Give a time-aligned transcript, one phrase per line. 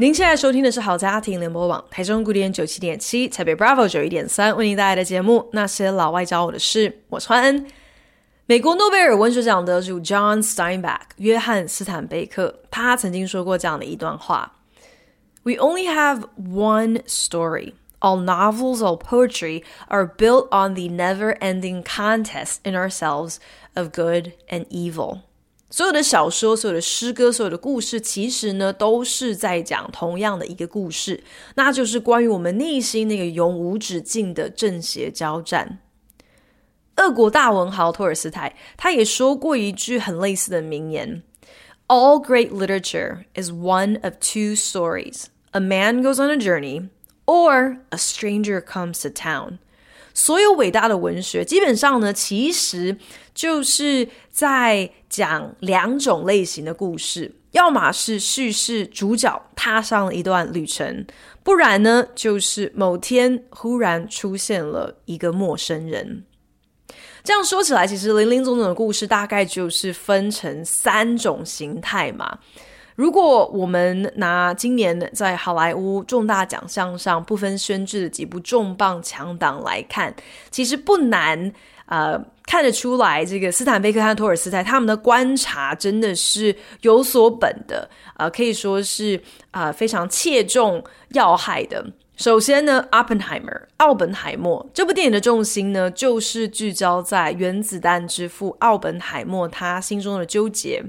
[0.00, 6.90] 您现在收听的是好家庭联播网台中古典九七点七，台北 Bravo 九一点三，为您带来的节目《那些老外教我的事》。
[7.08, 7.66] 我是欢恩。
[8.44, 14.50] 美国诺贝尔文学奖得主 John Steinbeck 约翰斯坦贝克，他曾经说过这样的一段话：“
[15.42, 22.74] We only have one story.” All novels, all poetry are built on the never-ending contest in
[22.74, 23.38] ourselves
[23.74, 25.20] of good and evil.
[25.71, 31.23] 所有的小说、所有的诗歌、所有的故事，其实呢，都是在讲同样的一个故事，
[31.55, 35.79] 那就是关于我们内心那个永无止境的正邪交战。
[36.97, 41.23] 俄国大文豪托尔斯泰，他也说过一句很类似的名言
[41.87, 45.27] ：“All great literature is one of two stories.
[45.51, 46.89] A man goes on a journey.”
[47.25, 49.59] Or a stranger comes to town。
[50.13, 52.97] 所有伟大的文学，基本上呢，其实
[53.33, 61.05] 就是在讲两种类型的故事，要么是叙事主角踏上了一段旅程，
[61.43, 66.25] 不然呢，就是某天忽然出现了一个陌生人。
[67.23, 72.39] 这样说起来，其实林林总总的故事大概就是分成三种形态嘛。
[72.95, 80.13] 如果我们拿今年在好莱坞重大奖项上不分轩輊的几部重磅强档来看，
[80.49, 81.51] 其实不难
[81.85, 89.19] 呃看得出来，这个斯坦贝克和托尔斯泰他们的观察真的是有所本的，呃，可以说是
[89.51, 91.85] 啊、呃、非常切中要害的。
[92.17, 100.83] 首先呢，Oppenheimer，奥本海默这部电影的重心呢，就是聚焦在原子弹之父奥本海默他心中的纠结。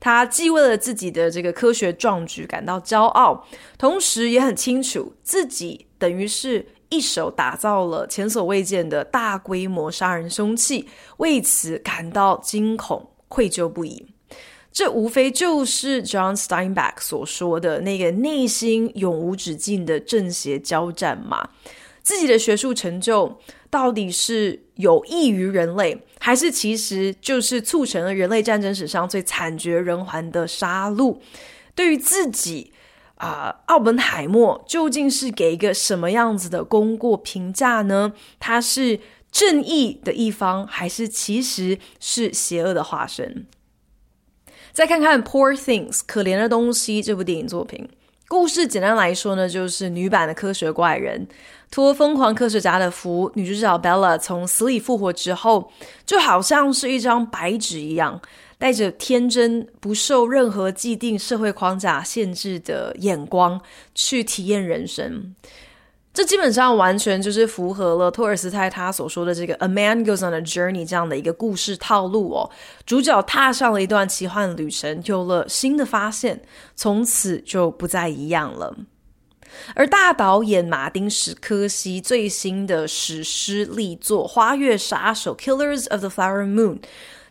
[0.00, 3.46] 他既为了自己的这个科学壮举感到骄傲，
[3.78, 10.88] 同时也很清楚自己等于是一手打造了前所未见的大规模杀人凶器，
[11.18, 14.11] 为此感到惊恐、愧疚不已。
[14.72, 21.50] 这无非就是 John Steinbeck 所说的那个内心永无止境的正邪交战嘛。
[22.02, 23.38] 自己的学术成就
[23.70, 31.18] 到底是有益于人类，还是其实就是促成了人类战争史上最惨绝人寰的杀戮？
[31.74, 32.72] 对于自己
[33.14, 38.12] 啊，呃，奥本海默究竟是给一个什么样子的功过评价呢？
[38.40, 38.98] 他是
[39.30, 43.46] 正义的一方，还是其实是邪恶的化身？
[44.72, 47.86] 再看看《Poor Things》可怜的东西这部电影作品，
[48.26, 51.28] 故事简单来说呢，就是女版的科学怪人，
[51.70, 55.70] 托疯狂科学家的福，女主角 Bella 从死里复活之后，
[56.06, 58.18] 就好像是一张白纸一样，
[58.56, 63.60] 带着天真、不受任何既定社会框架限制的眼光
[63.94, 65.34] 去体验人生。
[66.14, 72.50] 这基本上完全就是符合了托尔斯泰他所说的这个 “A man goes on a journey” 这样的一个故事套路哦。
[72.84, 76.42] 主角踏上了一段奇幻旅程，有了新的发现，
[76.76, 78.76] 从此就不再一样了。
[79.74, 86.78] 而大导演马丁史柯西最新的史诗力作《花月杀手》（Killers of the Flower Moon）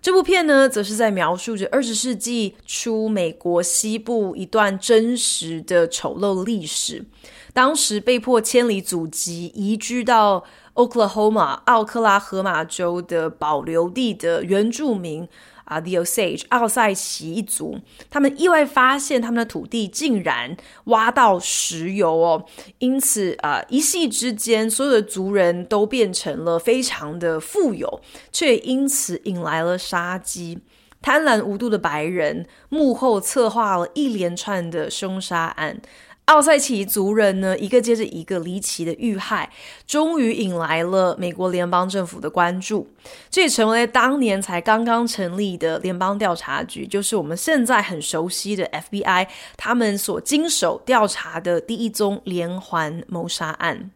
[0.01, 7.05] 这部片呢，则是在描述着二十世纪初美国西部一段真实的丑陋历史。
[7.53, 10.43] 当时被迫迁离祖籍，移居到
[10.75, 15.27] Oklahoma 奥克拉荷马州的保留地的原住民
[15.65, 17.79] 啊，The Osage 奥塞奇一族，
[18.09, 22.45] 他们意外发现他们的土地竟然挖到石油哦，
[22.79, 28.01] 因此啊，一夕之间，所有的族人都变成了非常的富有，
[28.31, 30.59] 却因此引来了杀机。
[31.01, 35.81] 贪婪无度的白人幕后策划了一连串的凶杀案。
[36.25, 39.51] 奥塞奇族人呢，一个接着一个离奇的遇害，
[39.85, 42.87] 终于引来了美国联邦政府的关注。
[43.29, 49.27] 这也成为当年才刚刚成立的联邦调查局，就是我们现在很熟悉的 FBI，
[49.57, 53.91] 他们所经手调查的第一宗连环谋杀案。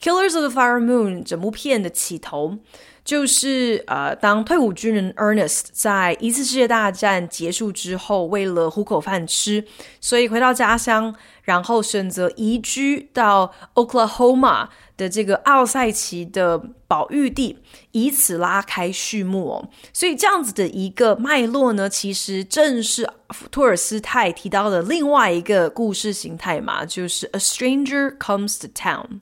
[0.00, 2.58] Killers of the Flower Moon 整部片的起头。
[3.04, 9.64] 就是呃，当退伍军人 Ernest 在一次世界大战结束之后，为了糊口饭吃，
[9.98, 14.68] 所以回到家乡，然后选择移居到 Oklahoma
[14.98, 17.58] 的这个奥塞奇的保育地，
[17.92, 19.70] 以此拉开序幕哦。
[19.94, 23.08] 所以这样子的一个脉络呢，其实正是
[23.50, 29.20] 托尔斯泰提到的另外一个故事形态嘛，就是 A Stranger Comes to Town。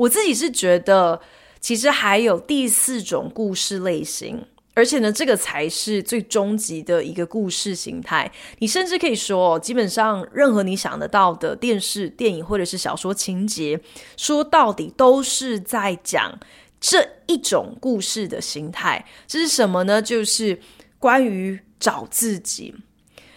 [0.00, 1.20] 我自己是觉得，
[1.60, 4.46] 其实还有第四种故事类型。
[4.72, 8.30] 而且呢，这个才是最终极的一个故事形态。
[8.60, 13.78] 你甚至可以说，基本上任何你想得到的电视、电影或者是小说情节，
[14.16, 16.38] 说到底都是在讲
[16.80, 19.04] 这一种故事的形态。
[19.26, 20.00] 这是什么呢？
[20.00, 20.58] 就是
[20.98, 22.74] 关于找自己。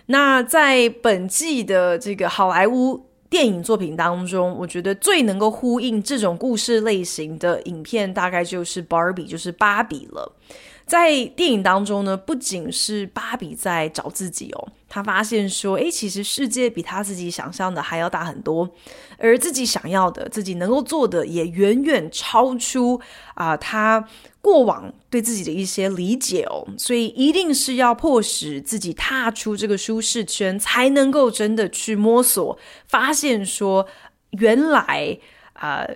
[0.06, 10.31] 那在本季的这个好莱坞电影作品当中，我觉得最能够呼应这种故事类型的影片，大概就是《Barbie》，就是芭比了。
[10.85, 18.69] 在电影当中呢，不仅是芭比在找自己哦，她发现说，诶，其实世界比她自己想象的还要大很多，
[19.18, 23.00] 而自己想要的、自己能够做的，也远远超出
[23.35, 24.07] 啊，她
[24.41, 33.88] 过往对自己的一些理解哦，所以一定是要迫使自己踏出这个舒适圈，才能够真的去摸索，发现说，
[34.31, 35.18] 原来
[35.53, 35.88] 啊，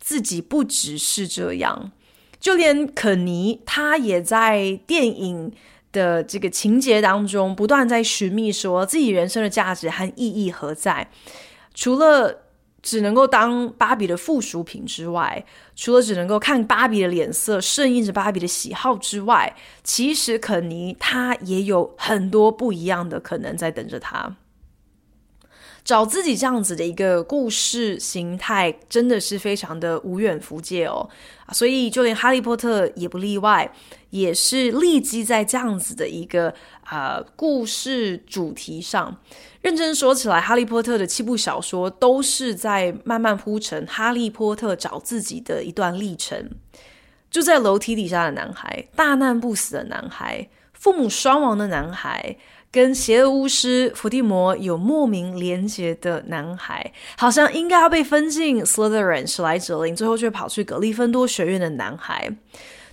[0.00, 1.92] 自己不只是这样。
[2.40, 5.52] 就连肯尼，他也在电影
[5.92, 11.10] 的这个情节当中，不断在寻觅说自己人生的价值和意义何在。
[11.74, 12.44] 除了
[12.82, 15.44] 只能够当芭比的附属品之外，
[15.76, 19.54] 除了只能够看芭比的脸色，顺应着芭比的喜好之外，
[19.84, 24.34] 其实肯尼他也有很多不一样的可能在等着他。
[25.84, 31.08] 找自己这样子的一个故事形态，真的是非常的无远弗届哦，
[31.52, 33.72] 所以就连哈利波特也不例外，
[34.10, 36.54] 也是立基在这样子的一个
[36.84, 39.18] 啊、故事主题上。
[39.62, 46.50] 认真说起来，哈利波特的七部小说都是在慢慢铺陈哈利波特找自己的一段历程。
[47.30, 52.36] 就在楼梯底下的男孩，大难不死的男孩，父母双亡的男孩。
[52.72, 62.30] 跟邪恶巫师伏地魔有莫名连结的男孩，好像应该要被分进 Slytherin 史莱哲林，最后却跑去格利芬多学院的男孩。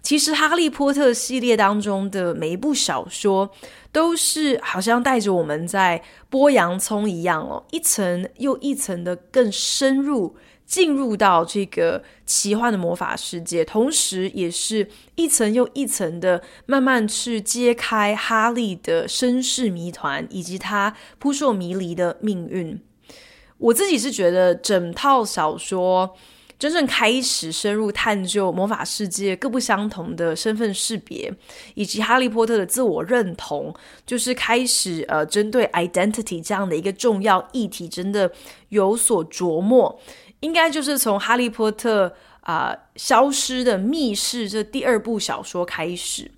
[0.01, 3.49] 其实，哈利波特系列当中的每一部小说，
[3.91, 6.01] 都是好像带着我们在
[6.31, 10.35] 剥洋葱一样哦，一层又一层的更深入。
[10.67, 22.79] 进入到这个奇幻的魔法世界，同时也是一层又一层的慢慢去揭开哈利的身世谜团，以及他扑朔迷离的命运。
[23.57, 26.15] 我自己是觉得整套小说
[26.59, 31.33] 真正开始深入探究魔法世界各不相同的身份识别，
[31.75, 33.73] 以及哈利波特的自我认同，
[34.05, 38.29] 就是开始呃针对 identity 这样的一个重要议题，真的
[38.69, 39.99] 有所琢磨。
[40.41, 42.07] 应该就是从《哈利波特》
[42.41, 46.31] 啊、消失的密室这第二部小说开始，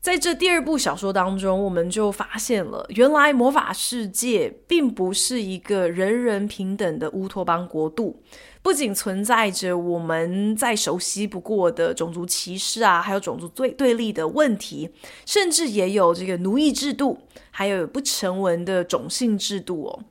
[0.00, 8.22] 在这第二部小说当中，我们就发现了，原来魔法世界并不是一个人人平等的乌托邦国度，
[8.62, 14.88] 不仅存在着我们再熟悉不过的种族歧视啊，还有种族对对立的问题，
[15.26, 17.18] 甚至也有这个奴役制度，
[17.50, 20.04] 还有不成文的种姓制度哦。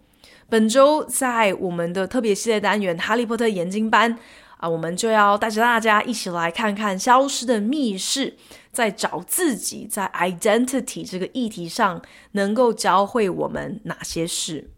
[0.49, 4.13] 本周在我们的特别系列单元《哈利波特研经班》
[4.57, 8.33] 啊，我们就要带着大家一起来看看消失的密室，
[8.71, 12.01] 在找自己，在 identity 这个议题上
[12.31, 14.69] 能够教会我们哪些事。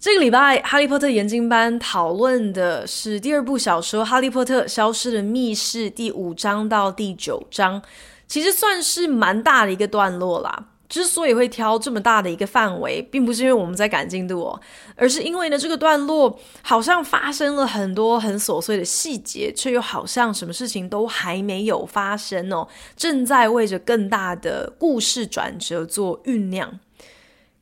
[0.00, 7.82] 这个礼拜《哈利波特研经班》讨论的是第二部小说《哈利波特消失的密室》第五章到第九章，
[8.26, 10.68] 其实算是蛮大的一个段落啦。
[10.88, 14.60] 之所以会挑这么大的一个范围，并不是因为我们在赶进度哦，
[14.96, 26.78] 而是因为呢，这个段落好像发生了很多很琐碎的细节，却又好像什么事情都还没有发生哦，正在为着更大的故事转折做酝酿。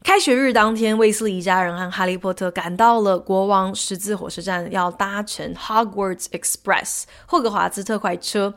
[0.05, 8.53] 开学日当天，卫斯理一家人和哈利波特赶到了国王十字火车站，要搭乘 Hogwarts Express 霍格华兹特快车。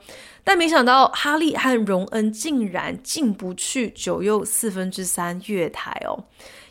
[0.45, 6.23] 但没想到，哈利和荣恩竟然进不去九又四分之三月台哦！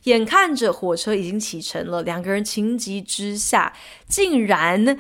[0.05, 3.75] 眼看着火车已经启程了，两个人情急之下，
[4.09, 4.99] 竟然。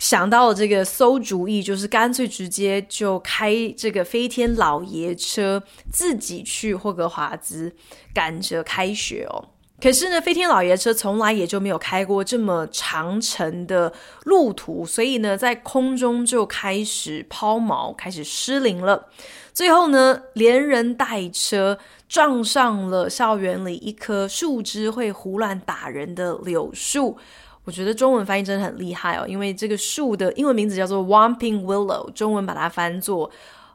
[0.00, 5.62] 想到了这个馊主意，就是干脆直接就开这个飞天老爷车，
[5.92, 7.76] 自己去霍格华兹
[8.14, 9.50] 赶着开学哦。
[9.80, 13.92] 可是呢，飞天老爷车从来也就没有开过这么长程的
[14.24, 19.06] 路途，所以呢，在空中就开始抛锚，开始失灵了。
[19.52, 27.16] 最后呢，连人带车撞上了校园里一棵树枝会胡乱打人的柳树。
[27.64, 33.30] 我觉得中文翻译真的很厉害哦，因为这个树的英文名字叫做 Whomping Willow，中文把它翻作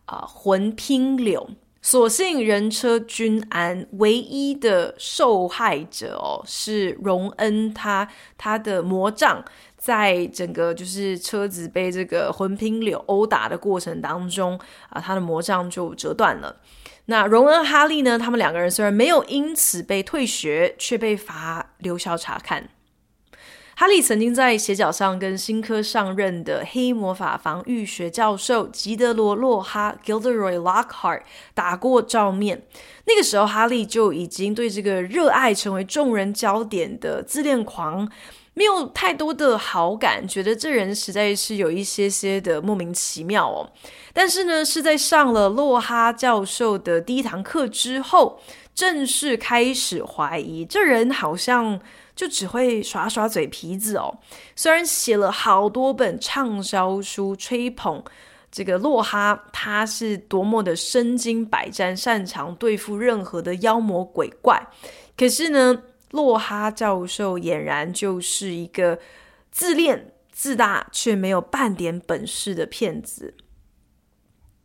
[0.06, 1.50] 啊、魂拼柳。
[1.86, 8.08] 所幸人车均安，唯一的受害者哦是荣恩他，
[8.40, 9.46] 他的魔杖
[9.78, 16.60] 在整个就是车子被这个魂拼柳殴打的过程当中啊，他的魔杖就折断了。
[17.06, 18.18] 那荣恩哈利呢？
[18.18, 22.68] 他们两个人虽然没有因此被退学，却被罚留校察看。
[23.78, 32.64] 哈利曾经在斜角上跟新科上任的黑魔法防御学教授吉德罗·洛哈 （Gilderoy Lockhart） 打过照面。
[33.06, 38.10] 那个时候，哈利就已经对这个热爱成为众人焦点的自恋狂
[38.54, 43.70] 没有太多的好感，觉得这人实在是有一些些的莫名其妙哦。
[44.14, 48.40] 但是呢，是在上了洛哈教授的第一堂课之后，
[48.74, 51.82] 正式开始怀疑这人好像
[52.16, 54.20] 就只会耍耍嘴皮子哦。
[54.56, 58.04] 虽然写了好多本畅销书吹捧
[58.52, 64.66] 这个洛哈，他是多么的身经百战，擅长对付任何的妖魔鬼怪，
[65.18, 68.98] 可是呢，洛哈教授俨然就是一个
[69.52, 73.34] 自恋、自大却没有半点本事的骗子。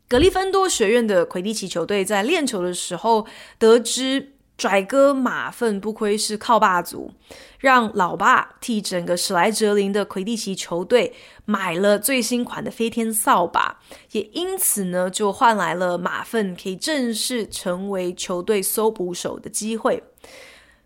[0.07, 3.25] 格利芬多学院的魁地奇球队在练球的时候，
[3.57, 7.11] 得知拽哥马粪不亏是靠爸族，
[7.57, 11.13] 让老爸替整个史莱哲林的魁地奇球队
[11.45, 13.79] 买了最新款的飞天扫把，
[14.11, 20.03] 也因此呢，就换来了马粪可以正式成为球队搜捕手的机会。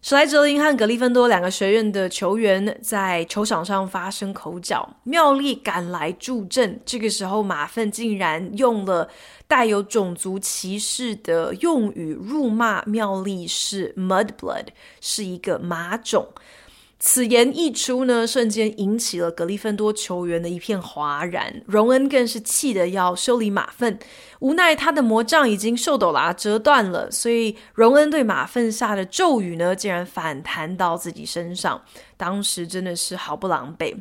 [0.08, 6.80] 史莱哲林和格利芬多两个学院的球员在球场上发生口角，妙丽赶来助阵。
[6.86, 9.10] 这个时候，马粪竟然用了
[9.48, 14.68] 带有种族歧视的用语辱骂妙丽是 “mudblood”，
[15.02, 16.28] 是一个马种。
[17.08, 21.62] 此言一出呢，瞬间引起了格里芬多球员的一片哗然。
[21.68, 24.00] 荣恩更是气得要修理马粪，
[24.40, 31.80] 无奈他的魔杖已经受斗拉折断了，所以荣恩对马粪下的咒语呢，竟然反弹到自己身上。
[32.18, 33.96] 当时真的是毫不狼狈。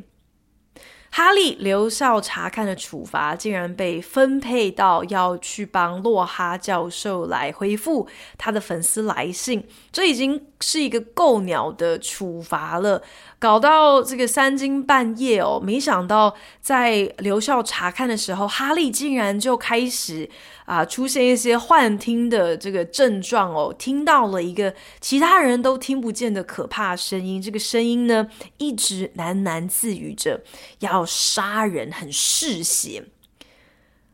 [1.15, 8.05] 哈利留校察看的处罚，竟然被分配到要去帮洛哈教授来回复
[8.37, 13.01] 他的粉丝来信，这已经是一个够鸟的处罚了。
[13.39, 20.27] 搞到这个三更半夜哦，没想到在留校察看的时候，哈利竟然就开始
[20.65, 27.39] 啊出现一些幻听的这个症状哦，听到了一个其他人都听不见的可怕声音。
[27.39, 30.41] 这个声音呢，一直喃喃自语着
[30.79, 33.05] 要杀人，很嗜血。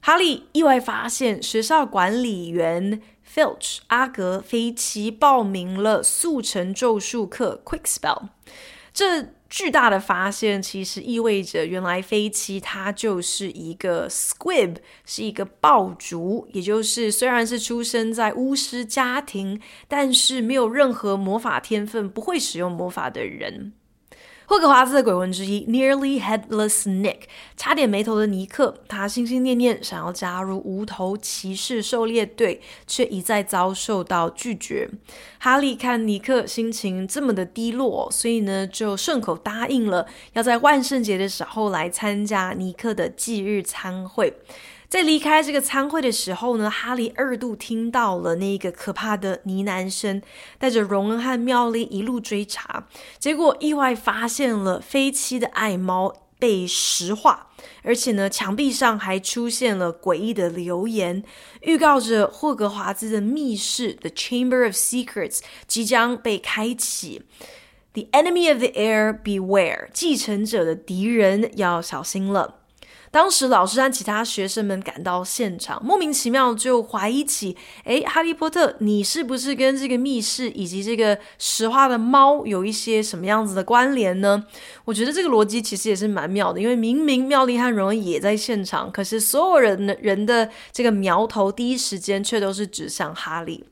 [0.01, 3.01] 哈利意外发现学校管理员
[3.33, 8.29] Filch 阿格菲奇报名了速成咒术课 Quick Spell。
[8.91, 23.73] 这巨大的发现其实意味着，原来飞奇他就是一个 squib，是一个爆竹，也就是虽然是出生在巫师家庭，但是没有任何魔法天分，不会使用魔法的人。
[24.51, 27.19] 霍格华兹的鬼魂之一，Nearly Headless Nick，
[27.55, 34.89] 差点没头的尼克，他心心念念想要加入无头骑士狩猎队，却一再遭受到拒绝。
[35.39, 44.33] 哈利看尼克心情这么的低落，所以呢，就顺口答应了，要在万圣节的时候来参加尼克的忌日餐会。
[44.91, 50.21] 在离开这个餐会的时候呢，哈利二度听到了那个可怕的呢喃声，
[50.59, 52.85] 带着荣恩和妙丽一路追查，
[53.17, 57.47] 结果意外发现了飞七的爱猫被石化，
[57.83, 61.23] 而且呢，墙壁上还出现了诡异的留言，
[61.61, 67.21] 预告着霍格华兹的密室 The Chamber of Secrets 即将被开启。
[67.93, 72.57] The enemy of the heir beware，继承者的敌人要小心了。
[73.11, 84.45] 当时老师和其他学生们赶到现场，莫名其妙就怀疑起：诶，哈利波特，你是不是跟这个密室以及这个石化的猫有一些什么样子的关联呢？
[84.85, 93.65] 我觉得这个逻辑其实也是蛮妙的，因为明明妙丽和荣恩也在现场，可是所有人的人的这个苗头第一时间却都是指向哈利。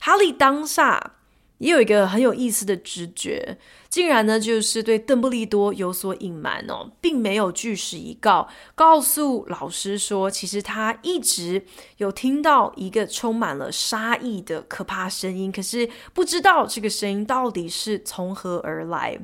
[0.00, 1.12] 哈利当下。
[1.58, 3.56] 也有一个很有意思的直觉，
[3.96, 11.64] 竟然呢就是对邓布利多有所隐瞒哦，并没有据实以告，告诉老师说，其实他一直
[11.96, 19.18] 有听到一个充满了杀意的可怕声音，可是不知道这个声音到底是从何而来。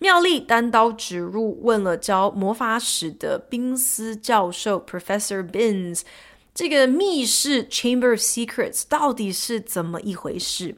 [0.00, 6.02] 妙丽单刀直入问了教魔法史的宾斯教授 Professor Binns。
[6.54, 10.76] 这个密室 Chamber of Secrets 到底是怎么一回事？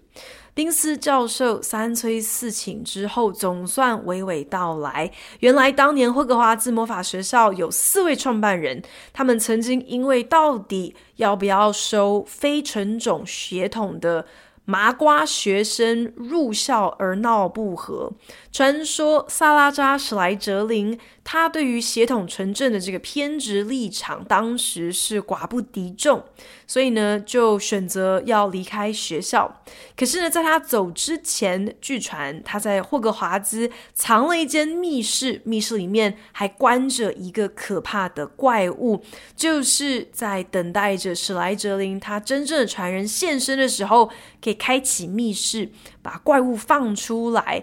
[0.59, 5.09] 宾斯教授三催四请之后，总算娓娓道来。
[5.39, 14.27] 原来当年霍格华兹魔法学校有四位创办人，他们曾经因为到底要不要收非纯种血统的
[14.65, 18.11] 麻瓜学生入校而闹不和。
[18.59, 26.25] 传说萨拉扎·史莱哲林，他对于血统纯正的这个偏执立场，当时是寡不敌众，
[26.67, 29.63] 所以呢，就选择要离开学校。
[29.97, 39.05] 可是呢，在他走之前，据传他在霍格华兹藏了一间密室，密室里面还关着一个可怕的怪物，
[39.37, 44.11] 就是在等待着史莱哲林他真正的传人现身的时候，
[44.43, 45.71] 可以开启密室，
[46.03, 47.63] 把怪物放出来，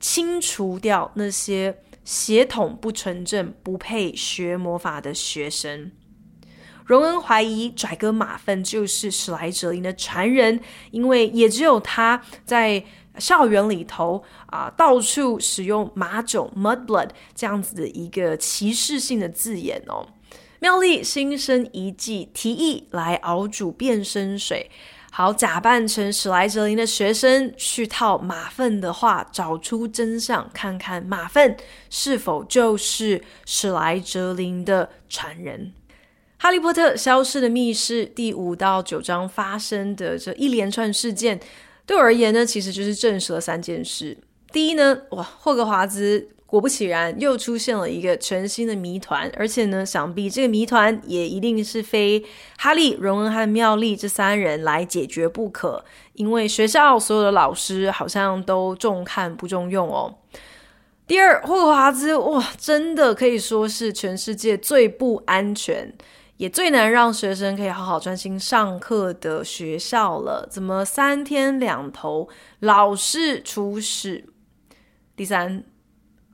[0.00, 5.90] 清除掉那些血统不纯正、不配学魔法的学生。
[6.84, 10.58] 荣恩怀疑拽哥马份就是史莱哲林的传人，
[10.90, 12.82] 因为也只有他在
[13.18, 20.06] 校园里头啊、到处使用马种 （mudblood） 这样子的一个歧视性的字眼哦。
[20.60, 24.70] 妙丽心生一计，提议来熬煮变身水。
[25.10, 31.56] 好，假扮成史莱哲林的学生去套马粪的话，找出真相，看看马粪
[31.90, 35.72] 是否就是史莱哲林的传人。
[36.42, 41.40] 《哈利波特：消失的密室》第五到九章发生的这一连串事件，
[41.84, 44.16] 对我而言呢，其实就是证实了三件事。
[44.52, 46.28] 第一呢，哇，霍格华兹。
[46.50, 52.24] 果不其然，又出现了一个全新的谜团，而且呢，想必这个谜团也一定是非
[52.56, 60.14] 哈利、荣恩和妙丽这三人来解决不可，因为学校所有的老师好像都重看不重用哦。
[61.06, 65.92] 第二，霍格华兹哇，真的可以说是全世界最不安全，
[66.38, 70.48] 也最难让学生可以好好专心上课的学校了。
[70.50, 72.26] 怎么三天两头
[72.60, 74.24] 老是出事？
[75.14, 75.62] 第三。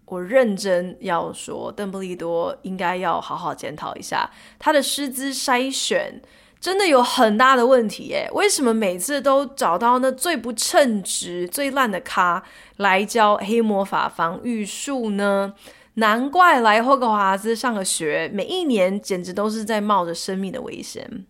[0.06, 6.20] 我认真要说，邓布利多应该要好好检讨一下他的师资筛选，
[6.60, 8.30] 真的有很大的问题耶。
[8.32, 12.42] 为什么每次都找到那最不称职、最烂的咖
[12.76, 15.54] 来教黑魔法防御术呢？
[15.94, 21.24] 难怪来霍格华兹上个学，每一年简直都是在冒着生命的危险。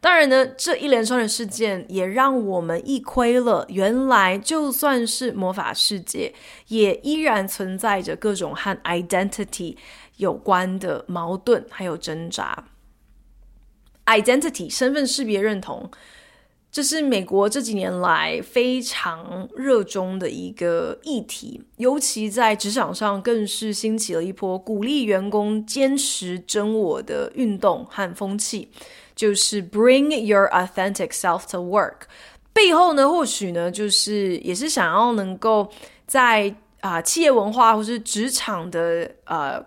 [0.00, 6.32] 当然呢，这一连串的事件也让我们一窥了，原来就算是魔法世界，
[6.68, 9.76] 也依然存在着各种和 identity
[10.16, 12.64] 有关的矛盾还有挣扎。
[14.06, 15.90] identity 身份识别认同，
[16.72, 28.70] 这是美国这几年来非常热衷的一个议题，尤其在职场上，更是兴起了一波鼓励员工坚持真我的运动和风气。
[29.20, 32.04] 就是 bring your authentic self to work，
[32.54, 35.70] 背后呢，或许呢，就是也是想要能够
[36.06, 39.62] 在啊、企业文化或是职场的呃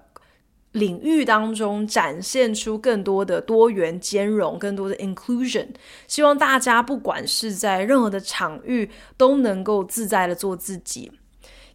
[0.72, 5.68] 领域当中展现出更多的多元兼容，更多的 inclusion，
[6.08, 11.12] 希望大家不管是在任何的场域都能够自在的做自己。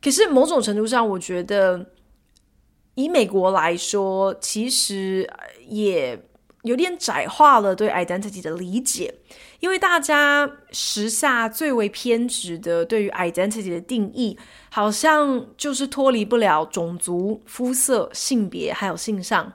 [0.03, 1.87] 可是某种程度上，我觉得
[2.97, 5.31] 以美国来说，其实
[5.69, 6.21] 也。
[6.69, 9.15] 有点窄化了对 identity 的理解，
[9.61, 14.39] 因为大家时下最为偏执的对于 identity 的定义，
[14.71, 19.51] 好像就是脱离不了种族、肤色、性别还有性上。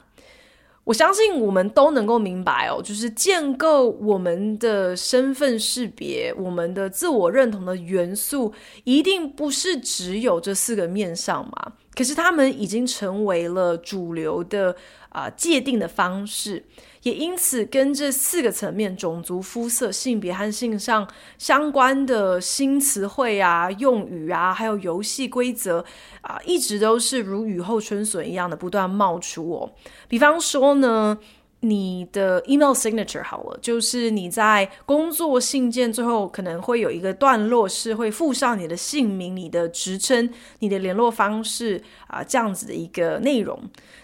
[0.86, 11.74] 我相信我们都能够明白哦，就是建构我们的身份识别、我们的自我认同的元素，一定不是只有这四个面上嘛。
[11.96, 14.76] 可是他们已经成为了主流的
[15.08, 16.66] 啊、界定的方式。
[17.04, 25.84] 也因此，跟这四个层面——种族、肤色、性别和性上相关的新词汇啊、用语啊，还有游戏规则
[26.22, 29.72] 啊，一直都是如雨后春笋一样的不断冒出哦。
[30.08, 31.18] 比方说呢，
[31.66, 43.58] 你的 email signature 好了，就是你在工作信件最后可能会有一个段落是会附上你的姓名、你的职称、你的联络方式啊，这样子的一个内容。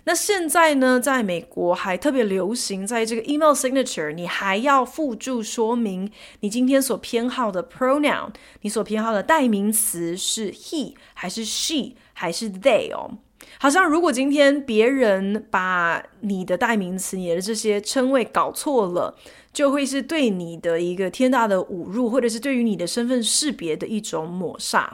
[0.06, 8.30] 那现在呢，在美国还特别流行，在这个 email signature，你还要附注说明你今天所偏好的 pronoun，
[8.62, 13.18] 你所偏好的代名词是 he 还是 she 还是 they 哦。
[13.62, 19.14] 好像如果今天别人把你的代名词、你的这些称谓搞错了，
[19.52, 24.88] 就会是对你的一个天大的侮辱，或者是对于你的身份识别的一种抹煞。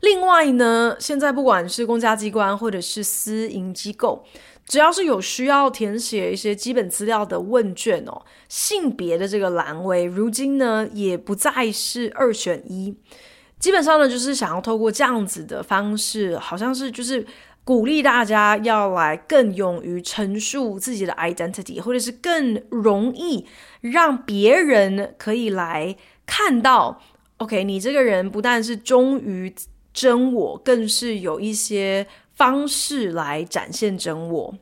[0.00, 4.24] 另外呢，现在不管是公家机关或者是私营机构，
[4.66, 12.96] 只要是有需要填写一些基本资料的问卷哦，性别的这个栏位，如今呢也不再是二选一，
[13.66, 17.26] 基本上呢就是想要透过这样子的方式，好像是就是
[17.64, 23.44] 鼓励大家要来更勇于陈述自己的 identity，或者是更容易
[23.80, 25.96] 让别人可以来。
[26.24, 27.02] 看到
[27.38, 29.52] ，OK，你这个人不但是忠于
[29.92, 34.54] 真我，更是有一些方式来展现真我。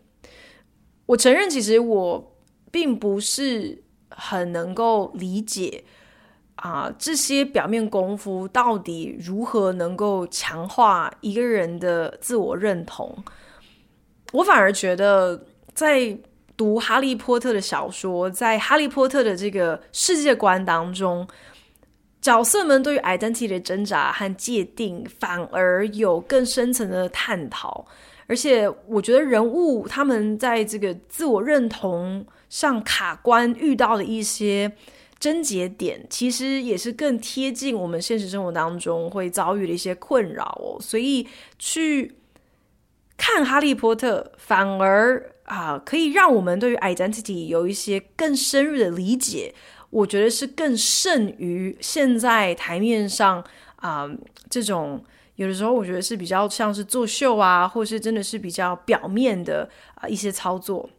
[1.04, 2.38] 我承认，其实我
[2.70, 5.84] 并不是很能够理解
[6.56, 13.16] 啊，这些表面功夫到底如何能够强化一个人的自我认同。
[14.32, 16.16] 我反而觉得，在
[16.56, 21.26] 读《哈利波特》的小说，在《哈利波特》的这个世界观当中，
[22.20, 27.84] 角色们对于 identity 的挣扎和界定，反而有更深层的探讨。
[28.26, 34.72] 而且，我觉得人物他们在这个自我认同上卡关，遇到的一些
[35.18, 40.80] 症结点，其实也是更贴近我们现实生活当中会遭遇的一些困扰哦。
[40.80, 41.26] 所以
[41.58, 42.16] 去。
[43.16, 49.54] 看《哈利波特》反而啊，可以让我们对于 identity 有一些更深入的理解。
[49.90, 53.42] 我觉得是更胜于现在台面上
[53.76, 54.10] 啊
[54.50, 55.02] 这种
[55.36, 60.90] 有的时候，我觉得是比较像是作秀啊，或是真的是比较表面的啊一些操作。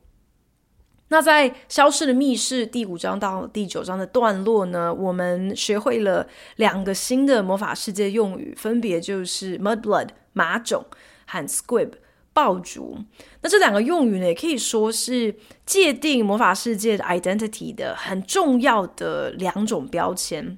[1.10, 10.86] 那在《消失的密室》第五章到第九章的段落呢，我们学会了两个新的魔法世界用语，分别就是 Mudblood 马种
[11.26, 11.92] 和 Squib。
[12.36, 12.98] 爆竹，
[13.42, 15.34] 那这两个用语呢，也可以说是
[15.66, 20.58] 界定魔法世界的 identity 的很重要的两种标签。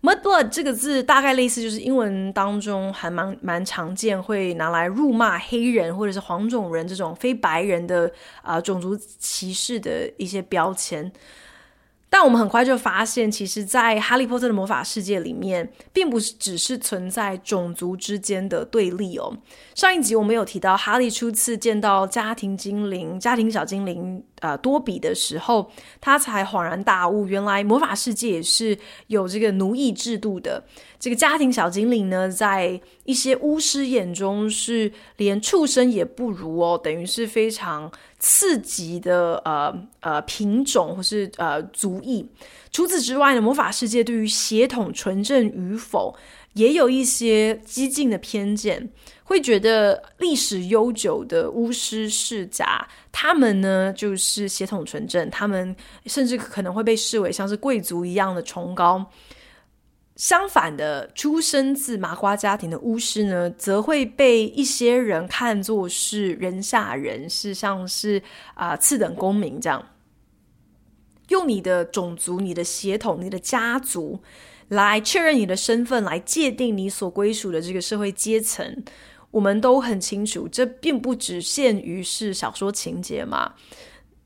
[0.00, 8.06] Mudblood 这个字大概类似，就是英文当中还蛮蛮常见，会拿来辱骂黑人或者是黄种人这种非白人的
[8.42, 11.10] 啊、呃、种族歧视的一些标签。
[12.10, 19.36] 但我们很快就发现，其实，在哈利波特的魔法世界里面，并不是只是存在种族之间的对立哦。
[19.74, 24.24] 上一集我们有提到，哈利初次见到家庭精灵、家庭小精灵。
[24.40, 25.70] 呃，多比的时候，
[26.00, 30.64] 他才恍然大悟，原来魔法世界也是有这个奴役制度的。
[31.00, 42.28] 这个家庭小精灵呢，在一些巫师眼中是连畜生也不如哦，等于是非常次级的呃呃品种或是呃族裔。
[42.70, 46.14] 除此之外呢，魔法世界对于血统纯正与否，
[46.58, 48.90] 也有一些激进的偏见。
[49.24, 59.10] 会觉得历史悠久的巫师世家，他们呢就是血统纯正，他们甚至可能会被视为像是贵族一样的崇高。
[60.16, 68.22] 相反的，出生自麻瓜家庭的巫师呢，则会被一些人看作是人下人，是像是
[68.54, 69.84] 啊、次等公民这样。
[71.28, 74.18] 用你的种族、你的血统、你的家族
[74.68, 78.84] 来确认你的身份，来界定你所归属的这个社会阶层。
[79.30, 83.54] 我们都很清楚，这并不只限于是小说情节嘛。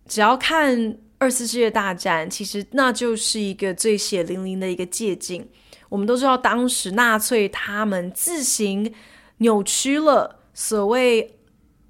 [0.07, 5.49] 只要看二次世界大战，其实那就是一个最血淋淋的一个借镜。
[5.89, 8.95] 我们都知道，当时纳粹他们自行
[9.39, 11.37] 扭曲了所谓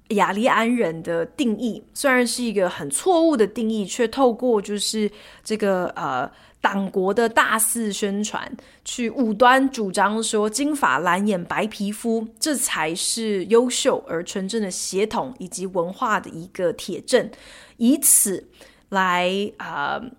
[0.09, 5.09] 雅利安人的定义，虽然是一个很错误的定义，却透过就是
[5.43, 6.31] 这个呃。
[6.63, 8.49] 党国的大肆宣传，
[8.85, 17.29] 去武端主张说金发蓝眼白皮肤，这才是优秀而纯正的血统以及文化的一个铁证，
[17.75, 18.47] 以此
[18.87, 20.11] 来啊、呃、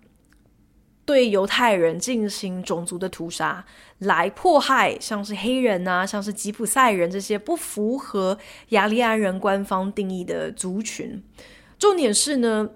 [1.03, 3.65] 对犹太人进行种族的屠杀，
[3.97, 8.37] 来迫害像是黑人啊，像是吉普赛人这些不符合
[8.69, 11.23] 雅利安人官方定义的族群。
[11.79, 12.69] 重点是呢。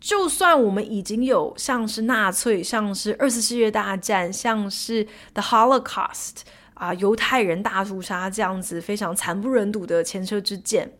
[0.00, 6.34] 就算我们已经有像是纳粹、像是二次世界大战、像是 The Holocaust
[6.74, 10.92] 啊，犹太人大屠杀这样子非常惨不忍睹的前车之鉴，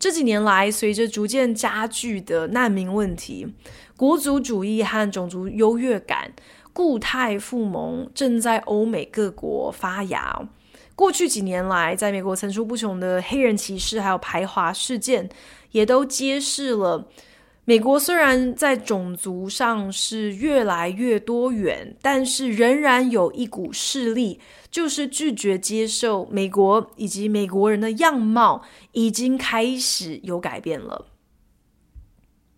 [0.00, 3.54] 这几年来，随着逐渐加剧的难民问题、
[3.96, 6.32] 国族主义和种族优越感，
[6.72, 10.48] 故态复萌正在欧美各国发芽。
[10.96, 15.30] 过去几年来，在美国层出不穷的黑人歧视还有排华事件，
[15.70, 17.06] 也都揭示了。
[17.64, 31.06] 美国虽然在种族上是越来越多元，但是仍然有一股势力，就是拒绝接受美国以及美国人的样貌已经开始有改变了。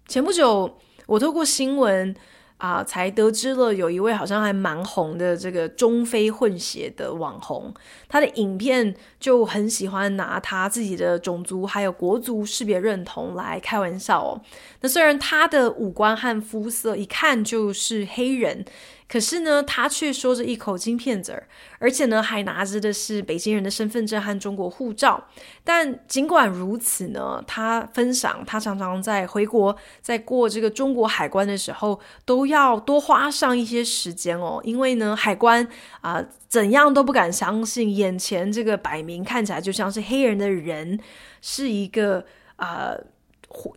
[0.09, 2.15] 前不久，我透过新闻。
[2.63, 7.75] 啊，才得知了有一位好像还蛮红的这个中非混血的网红，
[8.09, 14.41] 他的影片就很喜欢拿他自己的种族还有国族识别认同来开玩笑哦。
[14.81, 18.65] 那虽然他的五官和肤色一看就是黑人，
[19.13, 21.47] 可是呢，他却说着一口京片子儿，
[21.79, 25.23] 而且呢，还拿着的是北京人的身份证和中国护照。
[25.63, 35.69] 但尽管如此呢，他分享他常常在回国，在过这个中国海关的时候，都要多花上一些时间哦，因为呢，海关
[36.01, 40.99] 啊、怎样都不敢相信眼前这个摆明看起来就像是黑人的人，
[41.43, 42.25] 是一个
[42.57, 42.97] 啊、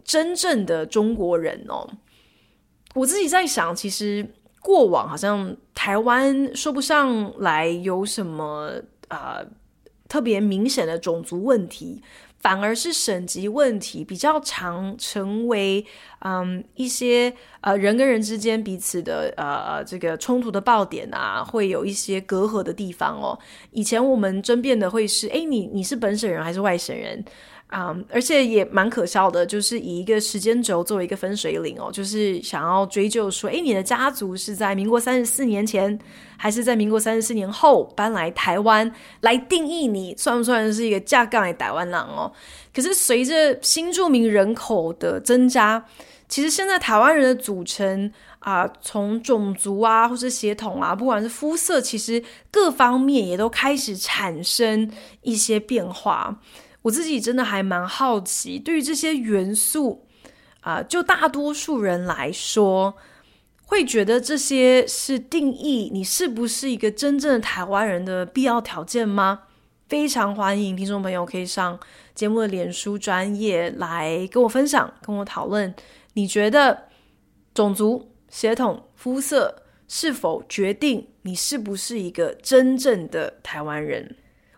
[0.05, 1.89] 真正的中国人哦。
[2.93, 4.25] 我自己在想，其实。
[4.65, 8.71] 过往好像台湾说不上来有什么
[9.09, 9.39] 啊、
[10.09, 12.01] 特别明显的种族问题，
[12.39, 15.85] 反而是省级问题比较常成为
[16.21, 23.37] 嗯一些呃人跟人之间彼此的呃这个冲突的爆点啊，会有一些隔阂的地方哦。
[23.69, 27.23] 以前我们争辩的会是，诶，你你是本省人还是外省人？
[27.67, 35.99] 啊而且也蛮可笑的，就是以一个时间轴作为一个分水岭哦，就是想要追究说，诶，你的家族是在民国三十四年前，
[36.37, 38.89] 还是在民国三十四年后搬来台湾，
[39.21, 42.31] 来定义你算不算是一个架杠的台湾人哦？
[42.73, 45.83] 可是随着新住民人口的增加，
[46.29, 54.91] 其实现在台湾人的组成啊、从种族啊，或是血统啊，不管是肤色，其实各方面也都开始产生
[55.23, 56.39] 一些变化。
[56.85, 60.05] 我自己真的还蛮好奇，对于这些元素
[60.61, 62.95] 啊、就大多数人来说，
[63.65, 69.41] 会觉得这些是定义你是不是一个真正的台湾人的必要条件吗？
[69.87, 71.79] 非常欢迎听众朋友可以上
[72.13, 75.73] 节目的脸书专业来跟我分享，跟我讨论，
[76.13, 76.83] 你觉得
[77.55, 84.15] 种族、血统、肤色是否决定你是不是一个真正的台湾人？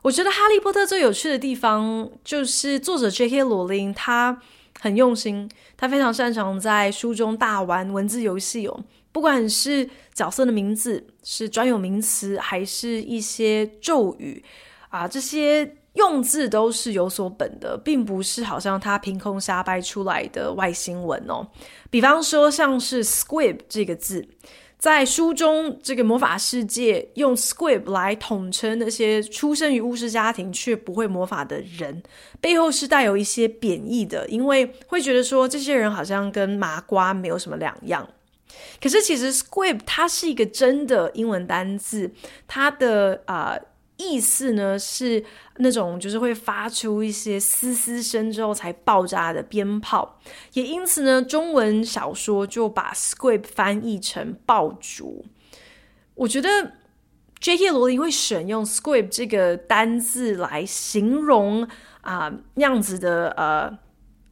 [0.07, 3.43] 我觉得《哈利波特》最有趣的地方，就是作者 J.K.
[3.43, 4.41] 罗琳，他
[4.79, 8.85] 很用心，他非常擅长在书中大玩文字游戏哦。
[9.11, 14.41] 不管是角色的名字，是专有名词，还是一些咒语
[14.87, 21.45] 啊，这些用字都是有所本的，并不是好像他凭空瞎掰出来的外星文哦。
[21.89, 24.25] 比方说，像是 “squib” 这个字。
[24.77, 32.03] 在书中，这个魔法世界用 Squib 来统称那些出生于巫师家庭却不会魔法的人，
[32.39, 38.07] 背后是带有一些贬义的，因为会觉得说这些人好像跟麻瓜没有什么两样。
[38.81, 42.11] 可是其实 Squib 它是一个真的英文单字，
[42.47, 43.57] 它的啊。
[43.97, 45.23] 意思呢是
[45.57, 50.19] 那种就是会发出一些嘶嘶声之后才爆炸的鞭炮，
[50.53, 55.25] 也因此呢，中文小说就把 squib 翻译成爆竹。
[56.15, 56.73] 我觉得
[57.39, 57.69] J.K.
[57.71, 61.67] 罗琳会选用 squib 这个单字来形容
[62.01, 63.77] 啊、那样子的呃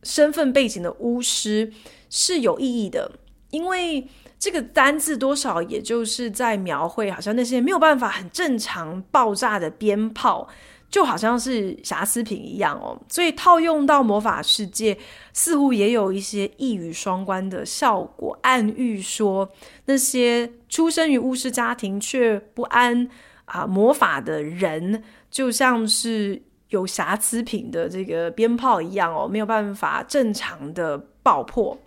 [0.04, 1.74] 身份背景的巫师
[2.10, 3.12] 是有意义的，
[3.50, 4.08] 因为。
[4.38, 10.48] 这个单字多少也就是在描绘，好像那些没有办法很正常爆炸的鞭炮，
[10.90, 13.00] 就好像是瑕疵品一样哦。
[13.10, 14.98] 所以套用到魔法世界，
[15.34, 19.50] 似乎也有一些一语双关的效果，暗喻说
[19.86, 23.10] 那些出生于巫师家庭却不安
[23.46, 31.78] 啊魔法的人，就像是有瑕疵品的这个鞭炮一样哦，没有办法正常的爆破。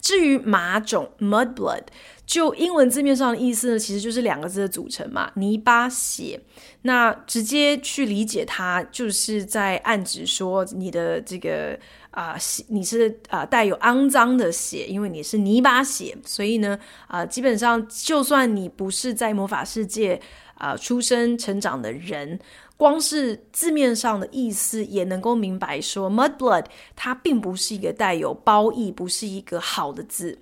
[0.00, 1.82] 至于麻种 （mudblood），
[2.24, 6.40] 就英文字面上的意思呢，其实就是两个字的组成嘛，泥巴血。
[6.82, 11.78] 那直接去理解它，就是在暗指说你的这个
[12.10, 20.20] 啊、呃，你是啊、呃、带有肮脏的血，因为你是泥巴血，所以呢啊、基本上就算你不是在魔法世界
[20.54, 22.40] 啊、出生成长的人。
[22.80, 26.64] 光是字面上的意思也能够明白说，Mudblood
[26.96, 30.38] 它并不是一个带有褒义，不是一个好的字。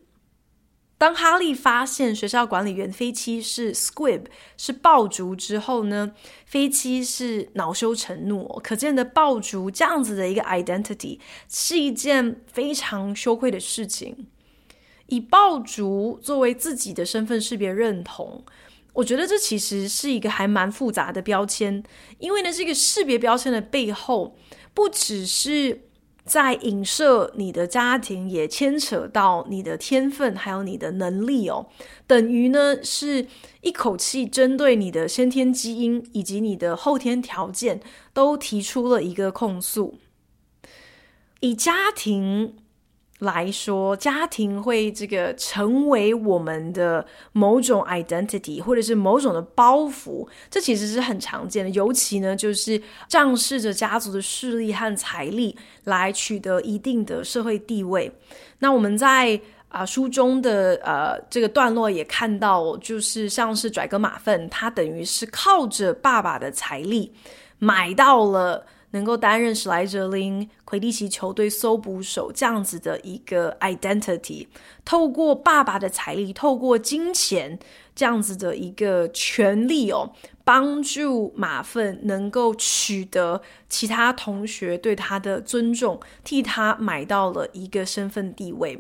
[0.97, 6.13] 当哈利发现学校管理员飞七是 Squib 是爆竹之后呢，
[6.47, 14.29] 飞七是恼羞成怒，可见的爆竹这样子的一个 identity 是一件非常羞愧的事情，
[15.07, 18.45] 以爆竹作为自己的身份识别认同。
[18.99, 21.85] 我觉得这其实是一个还蛮复杂的标签，
[22.19, 24.37] 因为呢，这个识别标签的背后，
[24.75, 25.83] 不只是
[26.25, 31.69] 在影射你的家庭，也牵扯到你的天分，还有你的能力哦。
[32.09, 33.29] 等于呢，是
[33.61, 37.81] 一口气针对你的先天基因以及你的后天条件，
[38.13, 39.97] 都提出了一个控诉，
[41.39, 42.57] 以家庭。
[43.19, 51.71] 来说，家庭会这个成为我们的某种 identity，或者是某种的包袱，这其实是很常见的。
[51.71, 58.13] 尤其呢，就是仗势着家族的势力和财力来取得一定的社会地位。
[58.61, 67.13] 那我们在啊，书中的呃这个段落也看到，就是像是拽哥马粪，他等于是靠着爸爸的财力
[67.59, 74.47] 买到了能够担任史莱哲林魁地奇球队搜捕手这样子的一个 identity，
[74.85, 77.59] 透过爸爸的财力，透过金钱
[77.95, 80.13] 这样子的一个权利哦，
[80.45, 88.79] 帮助马份能够取得其他同学对他的尊重，替他买到了一个身份地位。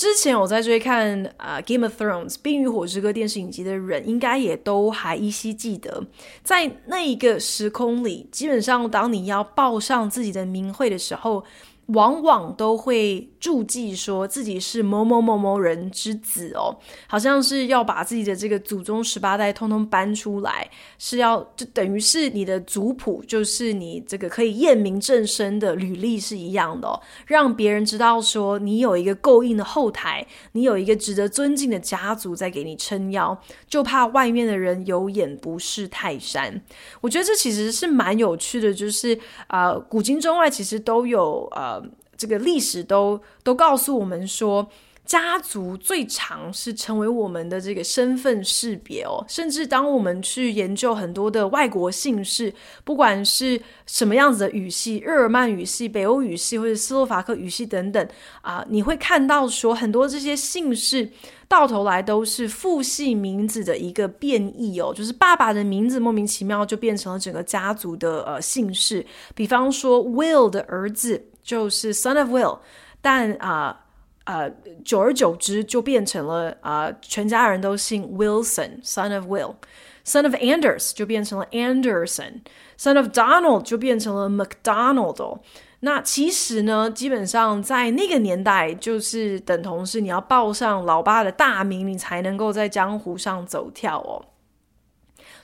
[0.00, 6.02] 之前我在追看啊《Game of Thrones》冰与火之歌电视影集的人，应该也都还依稀记得，
[6.42, 11.44] 在那一个时空里，基本上当你要报上自己的名讳的时候。
[11.92, 16.76] 往往都会注记说自己是某某某某人之子哦，
[17.06, 36.60] 好像是要把自己的这个祖宗十八代通通搬出来，是要就等于是你的族谱，就是你这个可以验明正身的履历是一样的哦，让别人知道说你有一个够硬的后台，你有一个值得尊敬的家族在给你撑腰，就怕外面的人有眼不识泰山。
[37.00, 41.79] 我觉得这其实是蛮有趣的，就是啊、古今中外其实都有呃。
[42.20, 44.68] 这个历史都都告诉我们说，
[45.06, 49.24] 家族最常是成为我们的这个身份识别哦。
[49.26, 52.52] 甚至当我们去研究很多的外国姓氏，
[52.84, 58.06] 不管是什么样子的语系，日耳曼语系、北欧语系或者斯洛伐克语系等等
[58.42, 61.10] 啊、你会看到说很多这些姓氏
[61.48, 69.04] 到头来都是父系名字的一个变异哦，就是爸爸的名字莫名其妙就变成了整个家族的呃姓氏。
[69.34, 71.29] 比方说，Will 的儿子。
[71.42, 72.58] 就是 son of Will，
[73.00, 73.84] 但啊
[74.24, 74.48] 呃，
[74.84, 85.40] 久而久之就变成了啊、全家人都姓 Wilson，son of Will，son of Anders 就变成了 Anderson，son of Donald 就变成了 McDonald、
[85.80, 94.22] 那其实呢，基本上在那个年代，就是等同是你要报上老爸的大名，你才能够在江湖上走跳哦。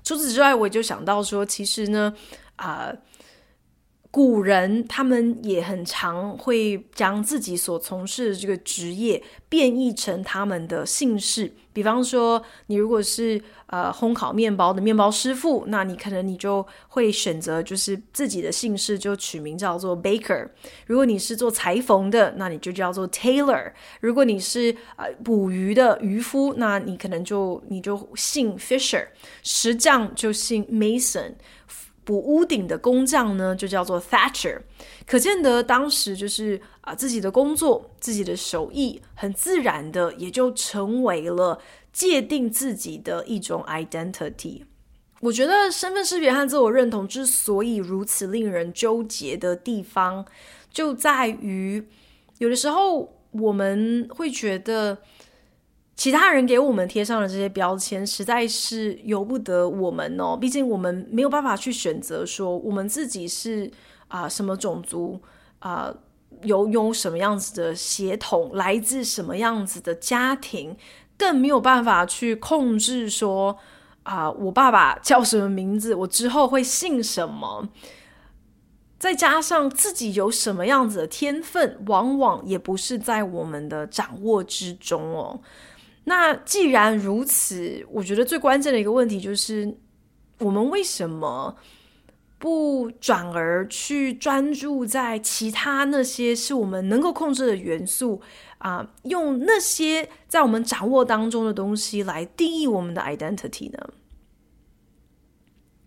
[0.04, 2.14] 除此之外，我就想到说，其实呢，
[2.56, 2.92] 啊、
[4.16, 20.48] 古人他们也很常会将自己所从事的这个职业变异成他们的姓氏，比方说，你如果是呃烘烤面包的面包师傅，那你可能你就会选择就是自己的姓氏就取名叫做 Baker。
[20.86, 23.70] 如果你是做裁缝的，那你就叫做 Tailor。
[24.00, 29.08] 如果你是呃捕鱼的渔夫，那你可能就你就姓 Fisher。
[29.42, 31.34] 石匠就姓 Mason。
[32.06, 34.60] 补屋顶的工匠呢，就叫做 Thatcher。
[35.04, 41.60] 可见得当时就是啊，自己的工作、自己的手艺，很自然的也就成为了
[41.92, 44.62] 界定自己的一种 identity。
[45.18, 50.24] 我觉得身份识别和自我认同之所以如此令人纠结的地方，
[50.70, 51.84] 就在于
[52.38, 54.96] 有的时候我们会觉得。
[55.96, 60.36] 其他人给我们贴上的这些标签，实在是由不得我们哦。
[60.36, 63.70] 毕竟我们没有办法去选择说我们自己是
[64.08, 65.18] 啊、什么种族
[65.58, 65.92] 啊，
[66.42, 70.76] 有、有什么样子的血统，来自什么样子的家庭，
[71.16, 73.56] 更没有办法去控制说
[74.02, 77.68] 啊、我爸爸叫什么名字，我之后会姓什么。
[78.98, 85.40] 再加上自己有什么样子的天分，往往也不是在我们的掌握之中哦。
[86.08, 89.76] 那既然如此，我觉得最关键的一个问题就是，
[90.38, 91.56] 我们为什么
[92.38, 98.22] 不转而去专注在其他那些是我们能够控制的元素
[98.58, 103.90] 啊、用那些在我们掌握当中的东西来定义我们的 identity 呢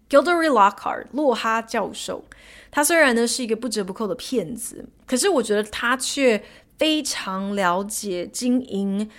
[0.10, 2.26] ？Gilderoy Lockhart 洛哈教授，
[2.70, 6.44] 他虽然呢是一个不折不扣的骗子，可是我觉得他却
[6.78, 9.10] 非常了解经营。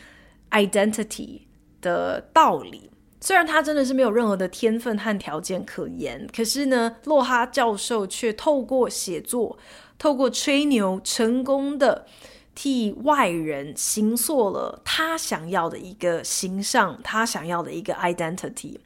[0.50, 1.42] Identity
[1.80, 9.58] 的道理，虽然他真的是没有任何的天分和条件可言，可是呢，洛哈教授却透过写作，
[9.98, 12.06] 透过吹牛，成功的
[12.54, 18.76] 替外人形塑了他想要的一个形象，他想要的一个 identity。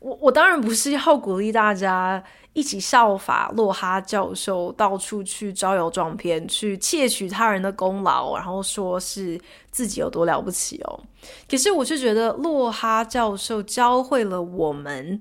[0.00, 2.22] 我我当然不是要鼓励大家
[2.58, 9.40] 一起效法洛哈教授，到处去招摇撞骗，去窃取他人的功劳，然后说是
[9.70, 11.00] 自己有多了不起哦。
[11.48, 15.20] 可是我却觉得洛哈教授教会了我们：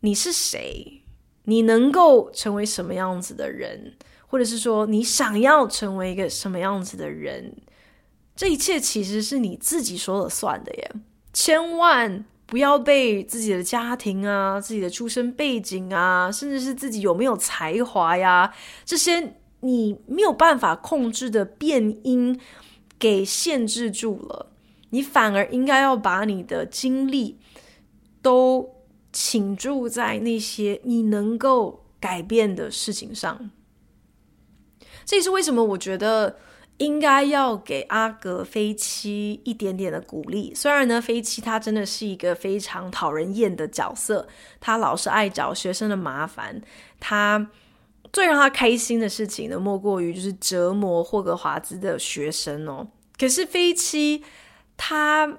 [0.00, 1.00] 你是谁？
[1.44, 3.96] 你能够成为什么样子的人？
[4.26, 7.56] 或者是说你想要成为一个什么样子的人？
[8.36, 10.92] 这一切其实是你自己说了算的耶！
[11.32, 12.26] 千万。
[12.50, 18.52] 不要被自己的家庭啊、自己的出身背景啊，甚至是自己有没有才华呀，
[18.84, 22.40] 这些你没有办法控制的变因，
[22.98, 24.50] 给限制住了，
[24.90, 27.38] 你反而应该要把你的精力
[28.20, 28.68] 都
[29.12, 33.50] 倾注在那些你能够改变的事情上。
[35.04, 36.36] 这也是为什么我觉得
[36.80, 40.52] 应该要给阿格菲奇一点点的鼓励。
[40.54, 44.28] 虽然呢，菲奇他真的是一个非常讨人厌的角色，
[44.60, 46.60] 他老是爱找学生的麻烦，
[46.98, 47.48] 他。
[48.12, 52.88] 最让他开心的事情呢，莫过于就是折磨霍格华兹的学生哦。
[53.16, 54.24] 可是菲奇
[54.76, 55.38] 他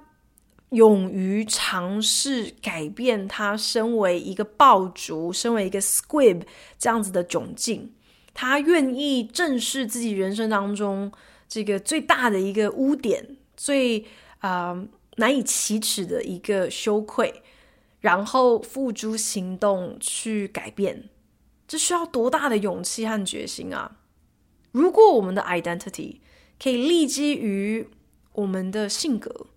[0.69, 6.43] 勇于尝试改变他身为一个爆竹、身为一个 squib
[6.79, 7.91] 这样子的窘境，
[8.33, 11.11] 他愿意正视自己人生当中
[11.51, 14.05] 这个最大的一个污点、最
[14.39, 14.87] 啊、呃、
[15.17, 17.43] 难以启齿的一个羞愧，
[17.99, 21.09] 然后付诸行动去改变。
[21.67, 23.97] 这需要多大的勇气和决心啊！
[24.71, 26.19] 如果我们的 identity
[26.57, 27.85] 可以立基于
[28.31, 29.47] 我们的性格、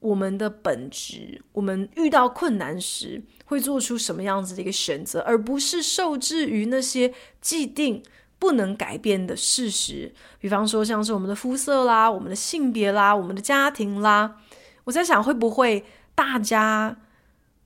[0.00, 8.02] 我们的本质，我们遇到困难时会做出什么样子的一个选择，而不是受制于那些既定
[8.38, 14.36] 不能改变的事实，比方说像是我们的肤色啦、我们的性别啦、我们的家庭啦，
[14.84, 15.84] 我在想会不会
[16.14, 16.96] 大家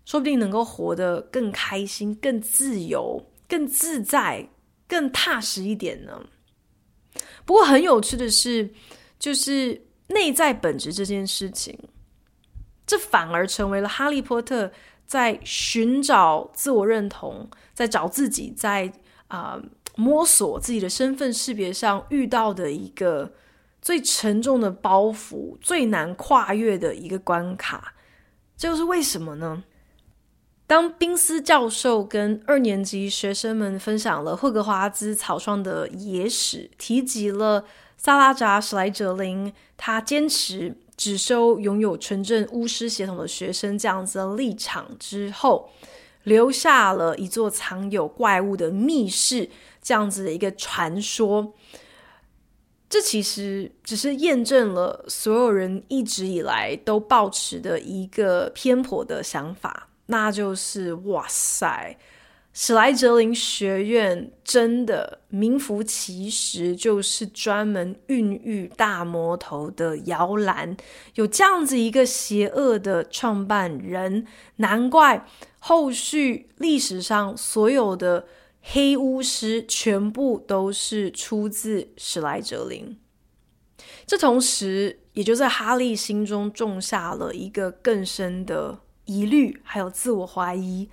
[0.04, 3.26] 说不定能够活得更开心、更自由。
[3.50, 4.48] 更自在、
[4.86, 6.22] 更踏实一点呢。
[7.44, 8.72] 不过很有趣的是，
[9.18, 11.76] 就是内在本质这件事情，
[12.86, 14.70] 这反而成为了哈利波特
[15.04, 18.92] 在寻找自我认同、在找自己、在
[19.26, 19.60] 啊、
[20.01, 23.32] 摸索自己的身份识别上遇到的一个
[23.82, 27.92] 最沉重的包袱、最难跨越的一个关卡。
[28.57, 29.62] 这又是为什么呢？
[30.66, 37.66] 当宾斯教授跟二年级学生们分享了霍格华兹草创的野史，提及了
[37.98, 45.70] 萨拉扎·史莱哲林，他坚持只收拥有纯正巫师血统的学生这样子的立场之后，
[46.24, 49.48] 留下了一座藏有怪物的密室
[49.82, 51.54] 这样子的一个传说。
[52.88, 59.90] 这其实只是验证了所有人一直以来都抱持的一个偏颇的想法。
[60.10, 61.96] 那就是哇塞，
[62.53, 70.76] 史莱哲林学院真的名副其实，就是专门孕育大魔头的摇篮。
[71.14, 74.26] 有这样子一个邪恶的创办人，
[74.57, 75.24] 难怪
[75.61, 78.26] 后续历史上所有的
[78.61, 82.98] 黑巫师全部都是出自史莱哲林。
[84.05, 88.80] 这同时也就在哈利心中种下了一个更深的。
[89.07, 90.88] 疑虑还有自我怀疑，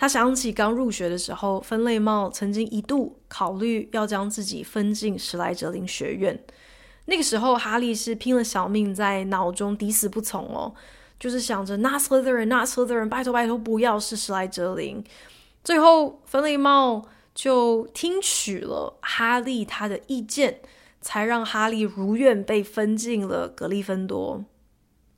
[0.00, 6.40] 他想起刚入学的时候，分类帽曾经一度考虑要将自己分进史莱哲林学院。
[7.06, 10.72] 那个时候，哈利是拼了小命在脑中抵死不从哦，
[11.18, 15.02] 就是想着 Not Slytherin, Not Slytherin，拜托拜托不要是史莱哲林。
[15.64, 20.60] 最后，分类帽就听取了哈利他的意见，
[21.00, 24.44] 才让哈利如愿被分进了格利芬多。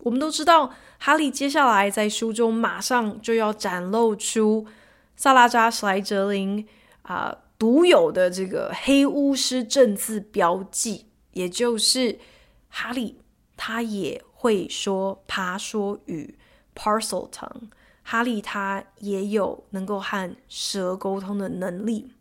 [0.02, 4.66] 我们都知道，哈利接下来在书中马上就要展露出
[5.16, 6.66] 萨拉扎·史莱哲林
[7.02, 12.18] 啊、独有的这个黑巫师正字标记，也就是
[12.68, 13.18] 哈利
[13.56, 16.38] 他也会说爬说语
[16.74, 17.68] Parseltongue，
[18.02, 22.12] 哈利他也有能够和蛇沟通的能力。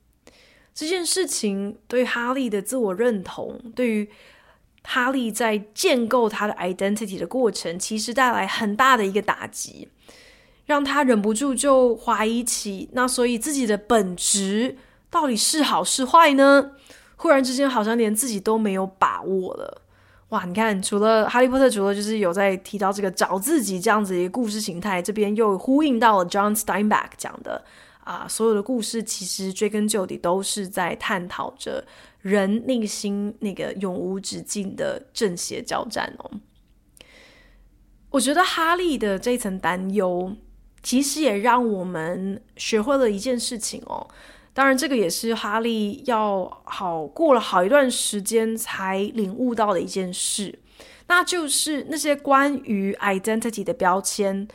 [0.73, 4.09] 这件事情对哈利的自我认同，对于
[4.91, 9.87] 哈利在建构他的 identity 的过程，其实带来很大的一个打击，
[10.65, 14.77] 让他忍不住就怀疑起，那所以自己的本质
[15.11, 16.71] 到底是好是坏呢？
[17.17, 19.83] 忽然之间，好像连自己都没有把握了。
[20.29, 27.63] 哇，你看，除了哈利波特，除了就是有在提到这个找自己这样子一个故事形态，这边又呼应到了 John Steinbeck 讲的
[28.03, 31.85] 啊，所有的故事其实追根究底都是在探讨着。
[32.21, 36.31] 人内心那个永无止境的正邪交战哦，
[38.09, 40.35] 我觉得哈利的这一层担忧，
[40.83, 44.05] 其实也让我们学会了一件事情哦。
[44.51, 50.59] 当然，这个也是哈利要好过了好一段时间才领悟到的一件事，
[51.07, 54.45] 那就是那些关于 identity 的标签，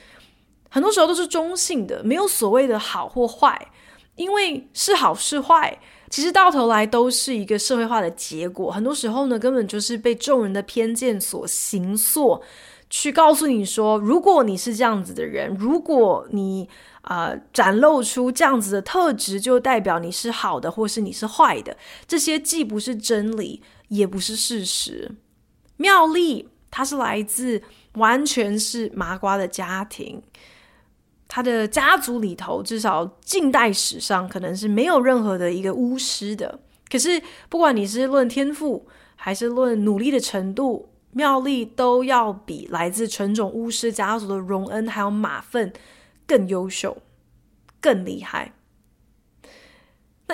[0.68, 3.68] 很多时候都是中性的，没有所谓的好或坏，
[4.16, 5.80] 因为是好是坏。
[6.14, 12.40] 其实到头来都是一个社会化的结果，很多时候呢，根本就是被众人的偏见所形塑，
[12.88, 16.68] 去告诉你说，如果你是这样子的人，如果你
[17.02, 21.76] 啊、展露出这样子的特质，就代表你是好的，或是你是坏的。
[22.06, 25.10] 这些既不是真理，也不是事实。
[25.78, 27.60] 妙丽，她是来自
[27.94, 30.22] 完全是麻瓜的家庭，
[31.26, 36.60] 他的家族里头至少近代史上可能是没有任何的一个巫师的。
[36.90, 45.72] 可是不管你是论天赋还是论努力的程度，妙丽都要比来自纯种巫师家族的荣恩还有马粪
[46.26, 46.98] 更优秀、
[47.80, 48.52] 更厉害。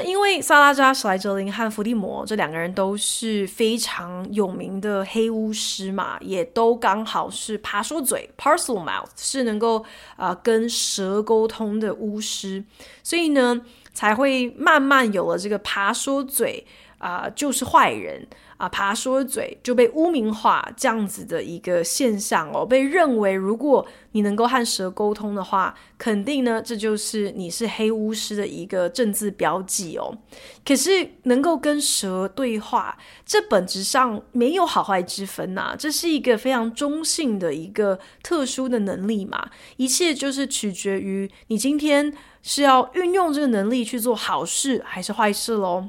[0.04, 9.84] 因为萨拉扎、史莱哲林和伏地魔这两个人都是非常有名的黑巫师嘛，也都刚好是爬说嘴 （parcel mouth） 是能够
[10.16, 12.64] 啊、跟蛇沟通的巫师，
[13.02, 13.60] 所以呢
[13.92, 16.66] 才会慢慢有了这个爬说嘴
[16.98, 18.26] 啊、就是坏人。
[18.60, 30.14] 啊，爬说嘴就被污名化，这样子的一个现象哦，被认为如果你能够和蛇沟通的话，肯定呢，这就是你是黑巫师的一个正字标记哦。
[30.62, 39.48] 可是能够跟蛇对话，这本质上没有好坏之分呐，这是一个非常中性的一个特殊的能力嘛，
[39.78, 45.88] 一切就是取决于你今天是要运用这个能力去做好事还是坏事喽。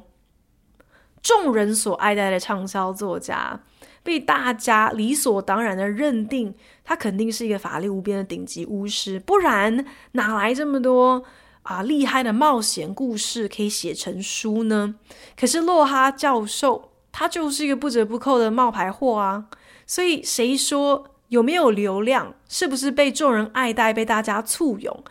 [1.22, 3.60] 众人所爱戴的畅销作家，
[4.04, 11.24] 被大家理所当然的认定，他肯定是一个法力无边的顶级巫师，不然哪来这么多
[11.64, 14.96] 啊厉害的冒险故事可以写成书呢？
[15.40, 19.46] 可是洛哈教授，他就是一个不折不扣的冒牌货啊！
[19.86, 25.04] 所以谁说有没有流量，是不是被众人爱戴，被大家簇拥，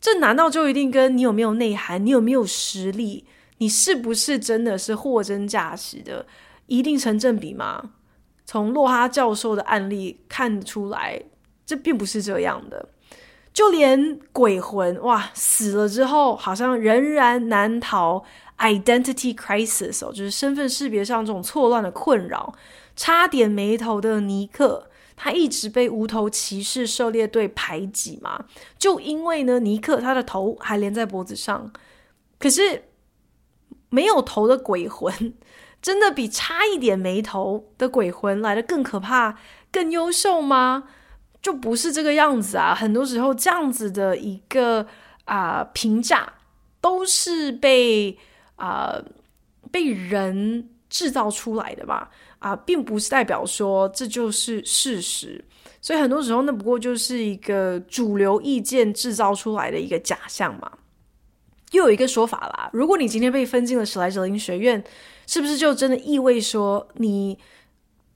[0.00, 3.24] 这难道就一定跟你有没有内涵，你有没有实力？
[3.64, 6.26] 你是不是真的是货真价实的，
[6.66, 7.92] 一定成正比吗？
[8.44, 11.18] 从洛哈教授的案例看出来，
[11.64, 12.90] 这并不是这样的。
[13.54, 18.22] 就连鬼魂哇死了之后，好像仍然难逃
[18.58, 22.54] identity crisis 哦，就是身份识别上这种错乱的困扰。
[22.94, 28.44] 差点没头的尼克，他一直被无头骑士狩猎队排挤嘛，
[28.78, 31.72] 就因为呢，尼克他的头还连在脖子上，
[32.38, 32.82] 可是。
[33.94, 35.34] 没有头的鬼魂，
[35.80, 39.38] 真的比差一点没头的鬼魂来的更可怕、
[39.70, 40.88] 更优秀吗？
[41.40, 42.74] 就不是这个样子啊！
[42.74, 44.86] 很多时候，这样子的一个
[45.26, 46.32] 啊、评价，
[46.80, 48.18] 都是被
[48.56, 48.98] 啊、
[49.70, 52.10] 被人制造出来的吧？
[52.38, 55.44] 啊、并不是代表说这就是事实。
[55.82, 60.72] 所以很多时候，那不过就是一个主流意见制造出来的一个假象嘛。
[61.74, 64.82] 又有一个说法啦，如果你今天被分进了史莱哲林学院，
[65.26, 67.38] 是不是就真的意味说你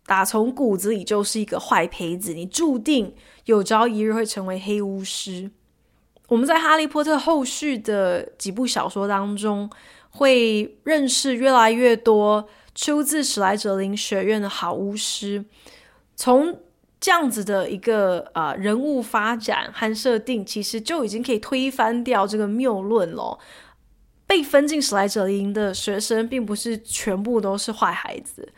[0.07, 5.51] 打从骨子里就是一个坏胚子，你注定有朝一日会成为黑巫师？
[6.29, 9.69] 我们在《哈利波特》后续的几部小说当中，
[10.11, 15.45] 会认识越来越多出自史莱哲林学院的好巫师，
[16.15, 16.61] 从。
[17.01, 23.38] 这样子的一个呃人物发展和设定，其实就已经可以推翻掉这个谬论了。
[24.26, 28.53] 被分进史莱哲林的学生，并不是全部都是坏孩子。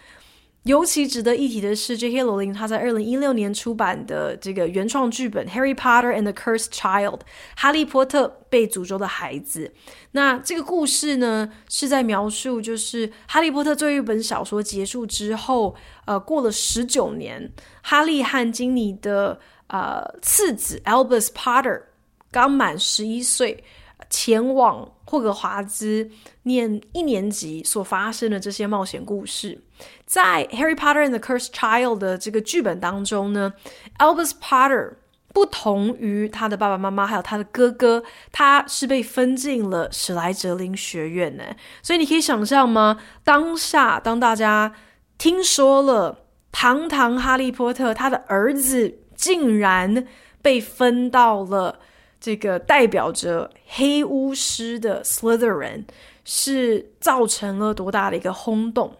[0.65, 2.23] 尤其值得一提的是，J.K.
[2.23, 7.19] 罗琳他在二零一六年出版的这个原创剧本《Harry Potter and the Cursed Child》
[7.57, 9.73] （哈利波特被诅咒的孩子）。
[10.13, 17.51] 那这个故事呢，是在描述就是哈利波特这一本小说结束之后，呃，过了十九年，
[17.83, 21.85] 哈利和金妮的呃次子 Albus Potter
[22.31, 23.65] 刚满十一岁。
[24.09, 26.11] 前往霍格华兹
[26.45, 29.61] 念一年级所发生的这些冒险故事，
[30.11, 33.55] 在《Harry Potter and the Cursed Child》的这个剧本当中呢
[33.99, 34.95] ，Albus Potter
[35.33, 38.03] 不同于他的爸爸妈妈还有他的哥哥，
[38.33, 41.45] 他是被分进了史莱哲林学院呢。
[41.81, 43.01] 所以你可以想象吗？
[43.23, 44.75] 当下当大家
[45.17, 50.09] 听说了堂堂哈利波特他的儿子竟然
[50.43, 51.79] 被分到了。
[52.21, 55.85] 这个代表着黑巫师的 Slytherin
[56.25, 58.97] 是造成了多大的一个轰动？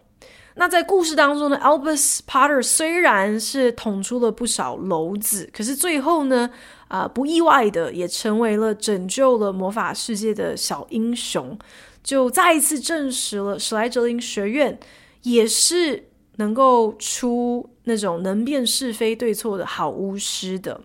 [0.61, 6.51] 那在故事当中呢，Albus Potter 虽然是捅出了不少篓子，可是最后呢，
[6.89, 11.59] 啊、不意外的也成为了拯救了魔法世界的小英雄，
[12.05, 14.79] 就再一次证实了史莱哲林学院
[15.23, 20.83] 也是能够出那种能辨是非对错的好巫师的。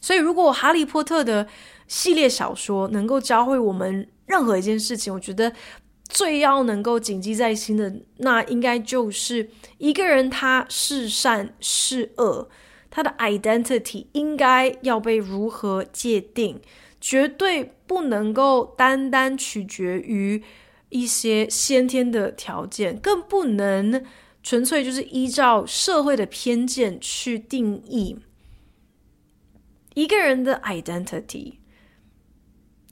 [0.00, 1.46] 所以，如果《哈利波特》的
[1.86, 5.52] 系列小说能够教会我们任何一件事情，我觉得
[6.08, 12.48] 最要能够谨记在心的，那应该就是一个人他是善是恶，
[12.90, 16.60] 他的 identity 应该要被如何界定，
[17.00, 20.42] 绝对不能够单单取决于
[20.88, 24.02] 一些先天的条件，更不能
[24.42, 28.16] 纯粹就是依照社会的偏见去定义。
[29.94, 31.57] 一个人的 identity，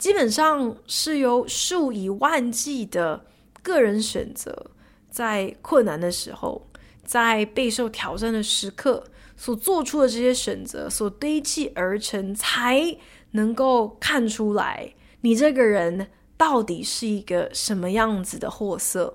[0.07, 3.27] 基本上是由数以万计的
[3.61, 4.71] 个人选择，
[5.11, 6.65] 在困难的时候，
[7.05, 9.03] 在备受挑战的时刻
[9.37, 12.97] 所做出的这些选择，所堆砌而成，才
[13.33, 19.13] 能够看出来你这个人到底是一个什么样子的货色。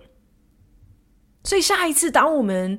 [1.46, 2.78] 所以下一次，当我们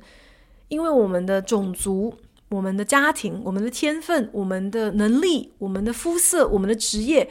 [0.69, 2.15] 因为我们的种族、
[2.51, 7.31] 我们的家庭、我们的天分、我们的能力、我们的肤色、我们的职业，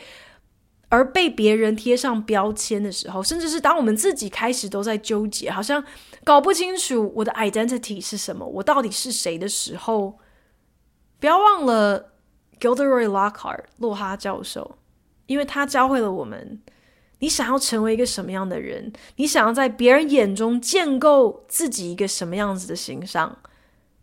[0.91, 5.81] 而被别人贴上标签的时候，甚至是当我们自己开始都在纠结，好像
[6.25, 10.19] 搞不清楚我的 identity 是什么，我到底是谁的时候，
[11.17, 12.11] 不要忘了
[12.59, 14.77] Gilderoy Lockhart 洛哈教授，
[15.27, 16.61] 因为他教会了我们。
[17.19, 18.91] 你想要成为一个什么样的人？
[19.15, 23.37] 你想要在别人眼中建构自己一个什么样子的形象？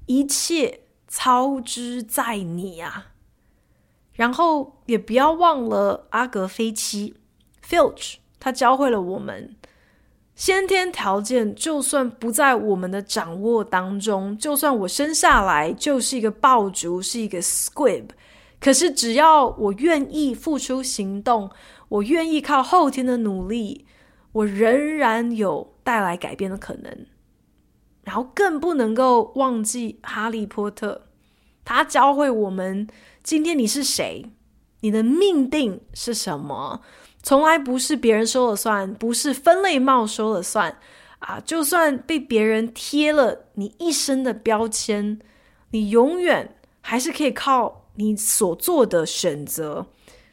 [0.07, 3.09] 一切操之在你啊！
[4.19, 7.14] 然后也不要忘了阿格菲奇
[7.64, 9.55] （Filch），他教会了我们：
[10.35, 18.09] 先天条件就算不在我们的掌握当中，就算我生下来就是一个爆竹，是一个 squib，
[18.61, 21.49] 可是只要我愿意付出行动。
[21.89, 23.87] 我愿意靠后天的努力，
[24.33, 27.07] 我仍然有带来改变的可能。
[28.03, 31.07] 然后更不能够忘记哈利波特，
[31.69, 32.89] 他教会我们：
[33.23, 34.25] 今天你是谁？
[34.81, 36.81] 你的命定是什么？
[37.23, 40.79] 从来不是别人说了算，不是分类帽说了算
[41.19, 41.39] 啊！
[41.45, 45.19] 就算被别人贴了你一生的标签，
[45.73, 49.89] 你永远还是可以靠你所做的选择。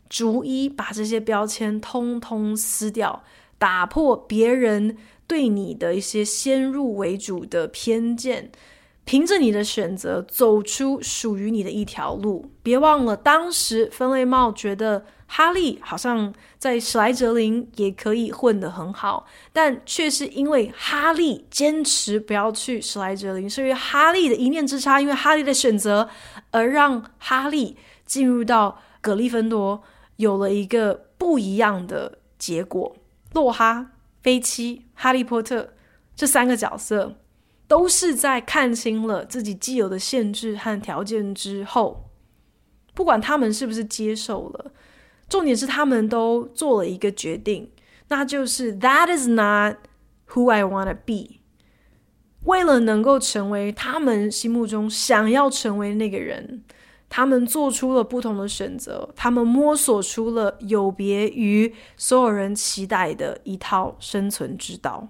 [0.08, 3.26] 逐一把这些标签通通撕掉，
[3.58, 4.96] 打破别人
[5.28, 8.54] 对你的一些先入为主的偏见，
[9.06, 12.51] 凭着你的选择走出属于你的一条路。
[12.62, 26.10] 别忘了，当时分类帽觉得哈利好像在史莱哲林也可以混得很好，但却是因为哈利坚持不要去史莱哲林，是因为哈利的一念之差，因为哈利的选择
[26.51, 29.82] 而让哈利进入到格利芬多。
[30.18, 32.95] 有了一个不一样的结果。
[33.34, 33.91] 洛哈、
[34.24, 35.74] 菲奇、哈利波特
[36.16, 37.18] 这三个角色，
[37.68, 42.09] 都是在看清了自己既有的限制和条件之后，
[42.93, 44.72] 不管他们是不是接受了，
[45.28, 47.72] 重点是他们都做了一个决定，
[48.09, 49.78] 那就是 That is not
[50.30, 51.39] who I wanna be。
[52.43, 56.63] 为了能够成为他们心目中想要成为那个人。
[57.07, 65.07] 他们做出了不同的选择，他们摸索出了有别于所有人期待的一套生存之道。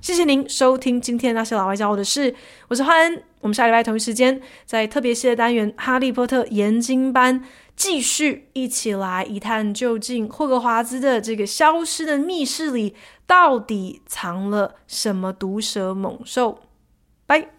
[0.00, 2.34] 谢谢您收听今天那些老外教我的事，
[2.68, 3.22] 我是欢恩。
[3.40, 7.38] 我们下礼拜同一时间在特别系列单元《哈利波特研经班》
[7.76, 12.94] 继续一起来一探究竟，霍格华兹的这个消失的密室里
[13.26, 16.60] 到底藏了什么毒蛇猛兽？
[17.26, 17.50] 拜。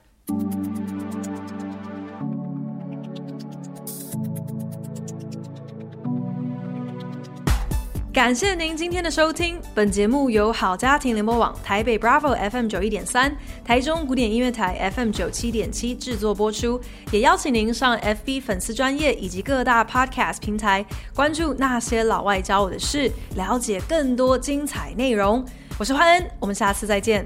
[8.14, 9.58] 感谢您今天的收听。
[9.74, 13.34] 本节目由好家庭联播网、台北 Bravo FM 九一点三、
[13.64, 16.78] 台中古典音乐台 FM 九七点七制作播出。
[17.10, 20.86] 也邀请您上 FB 粉丝专业以及各大 Podcast 平台
[21.16, 25.46] 关注那些老外教我的事，了解更多精彩内容。
[25.80, 27.26] 我是欢恩，我们下次再见。